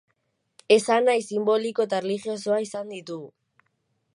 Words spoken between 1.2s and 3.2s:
sinboliko eta erlijiosoa izan ditu.